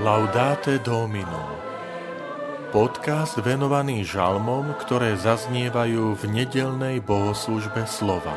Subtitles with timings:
[0.00, 1.60] Laudate Domino
[2.72, 8.32] Podcast venovaný žalmom, ktoré zaznievajú v nedelnej bohoslužbe slova.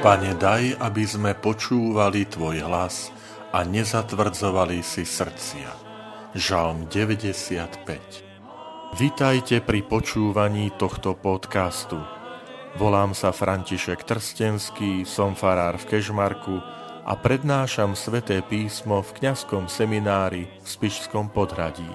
[0.00, 3.12] Pane, daj, aby sme počúvali Tvoj hlas
[3.52, 5.68] a nezatvrdzovali si srdcia.
[6.32, 12.00] Žalm 95 Vitajte pri počúvaní tohto podcastu–
[12.78, 16.62] Volám sa František Trstenský, som farár v Kežmarku
[17.02, 21.90] a prednášam sveté písmo v kňazskom seminári v Spišskom podhradí.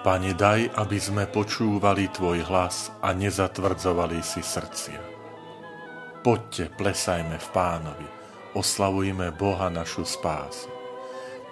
[0.00, 4.96] Pane, daj, aby sme počúvali Tvoj hlas a nezatvrdzovali si srdcia.
[6.24, 8.08] Poďte, plesajme v pánovi,
[8.56, 10.72] oslavujme Boha našu spásu.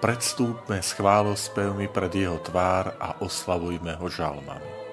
[0.00, 4.85] Predstúpme s chválospevmi pred Jeho tvár a oslavujme Ho žalmami.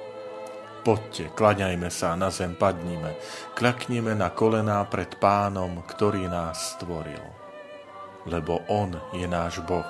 [0.83, 3.16] Poďte, klaňajme sa, na zem padnime,
[3.55, 7.23] kľaknime na kolená pred pánom, ktorý nás stvoril.
[8.27, 9.88] Lebo on je náš Boh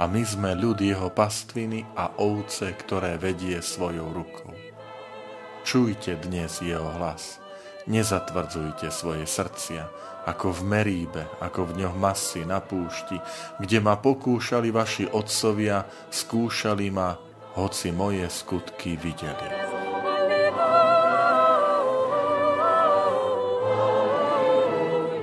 [0.00, 4.56] a my sme ľud jeho pastviny a ovce, ktoré vedie svojou rukou.
[5.68, 7.36] Čujte dnes jeho hlas,
[7.84, 9.84] nezatvrdzujte svoje srdcia,
[10.24, 13.20] ako v Meríbe, ako v dňoch masy na púšti,
[13.60, 17.20] kde ma pokúšali vaši otcovia, skúšali ma,
[17.52, 19.61] hoci moje skutky videli.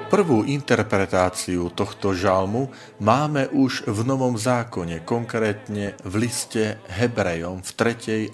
[0.10, 7.70] Prvú interpretáciu tohto žalmu máme už v Novom zákone, konkrétne v liste Hebrejom v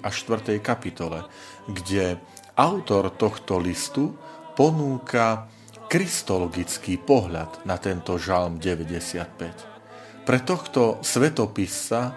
[0.00, 0.56] a 4.
[0.64, 1.28] kapitole,
[1.68, 2.16] kde
[2.56, 4.16] autor tohto listu
[4.56, 5.52] ponúka
[5.92, 10.24] kristologický pohľad na tento žalm 95.
[10.24, 12.12] Pre tohto svetopisa e,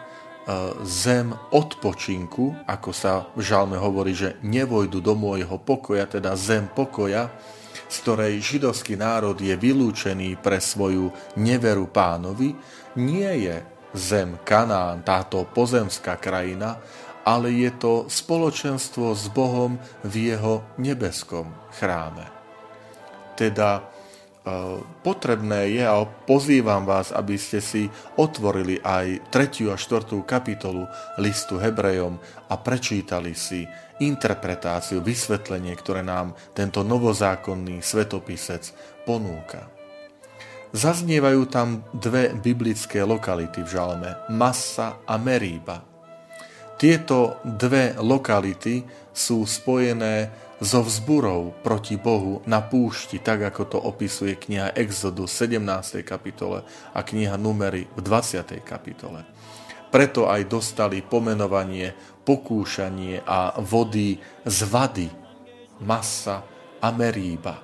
[0.83, 7.29] zem odpočinku, ako sa v žalme hovorí, že nevojdu do môjho pokoja, teda zem pokoja,
[7.89, 12.53] z ktorej židovský národ je vylúčený pre svoju neveru pánovi,
[12.97, 13.61] nie je
[13.93, 16.77] zem Kanán, táto pozemská krajina,
[17.25, 22.25] ale je to spoločenstvo s Bohom v jeho nebeskom chráme.
[23.33, 23.98] Teda E,
[25.01, 27.87] potrebné je a pozývam vás, aby ste si
[28.19, 29.71] otvorili aj 3.
[29.71, 30.21] a 4.
[30.23, 30.85] kapitolu
[31.17, 33.63] listu Hebrejom a prečítali si
[33.99, 38.71] interpretáciu, vysvetlenie, ktoré nám tento novozákonný svetopisec
[39.03, 39.67] ponúka.
[40.69, 45.81] Zaznievajú tam dve biblické lokality v žalme, Massa a Meríba.
[46.79, 54.35] Tieto dve lokality sú spojené so vzburou proti Bohu na púšti, tak ako to opisuje
[54.35, 56.03] kniha Exodus 17.
[56.03, 58.59] kapitole a kniha Numery v 20.
[58.67, 59.23] kapitole.
[59.89, 61.95] Preto aj dostali pomenovanie
[62.27, 65.09] pokúšanie a vody z vady,
[65.81, 66.43] masa
[66.83, 67.57] a meríba.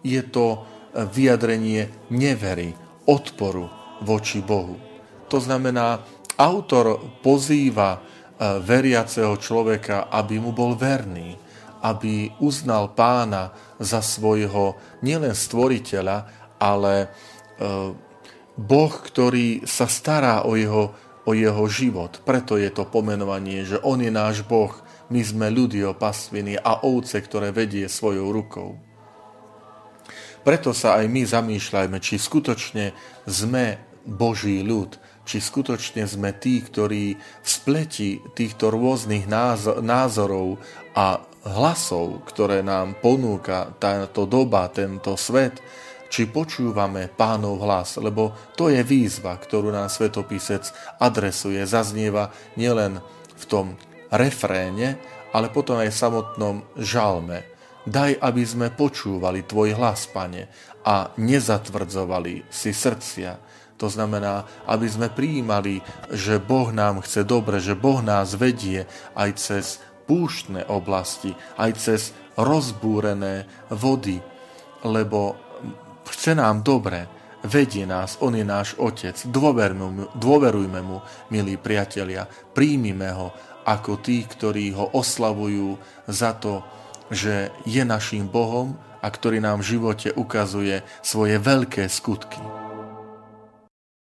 [0.00, 0.64] Je to
[0.96, 2.72] vyjadrenie nevery,
[3.04, 3.68] odporu
[4.00, 4.78] voči Bohu.
[5.26, 6.00] To znamená,
[6.38, 11.45] autor pozýva eh, veriaceho človeka, aby mu bol verný,
[11.86, 14.74] aby uznal pána za svojho
[15.06, 16.26] nielen stvoriteľa,
[16.58, 17.08] ale e,
[18.58, 20.90] Boh, ktorý sa stará o jeho,
[21.22, 22.18] o jeho život.
[22.26, 24.74] Preto je to pomenovanie, že On je náš Boh,
[25.06, 28.74] my sme ľudí o pastviny a ovce, ktoré vedie svojou rukou.
[30.42, 32.94] Preto sa aj my zamýšľajme, či skutočne
[33.26, 34.94] sme Boží ľud,
[35.26, 39.26] či skutočne sme tí, ktorí v spleti týchto rôznych
[39.82, 40.62] názorov
[40.94, 45.62] a hlasov, ktoré nám ponúka táto doba, tento svet,
[46.06, 50.70] či počúvame pánov hlas, lebo to je výzva, ktorú nám svetopisec
[51.02, 53.02] adresuje, zaznieva nielen
[53.36, 53.66] v tom
[54.10, 54.98] refréne,
[55.34, 57.44] ale potom aj v samotnom žalme.
[57.86, 60.50] Daj, aby sme počúvali Tvoj hlas, Pane,
[60.82, 63.38] a nezatvrdzovali si srdcia.
[63.76, 69.30] To znamená, aby sme prijímali, že Boh nám chce dobre, že Boh nás vedie aj
[69.36, 69.64] cez
[70.06, 72.00] púštne oblasti, aj cez
[72.38, 74.22] rozbúrené vody,
[74.86, 75.34] lebo
[76.06, 77.10] chce nám dobre,
[77.46, 79.14] vedie nás, On je náš Otec,
[80.14, 80.98] dôverujme mu,
[81.30, 83.34] milí priatelia, príjmime ho
[83.66, 85.74] ako tí, ktorí ho oslavujú
[86.06, 86.62] za to,
[87.10, 92.65] že je našim Bohom a ktorý nám v živote ukazuje svoje veľké skutky.